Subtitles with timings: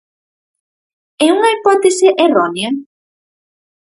[1.25, 2.69] É unha hipótese errónea?